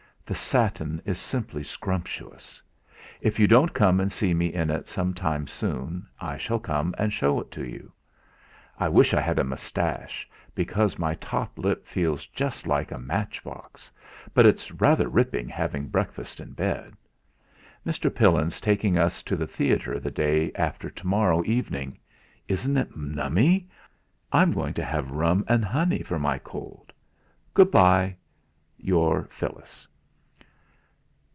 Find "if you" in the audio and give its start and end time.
3.19-3.47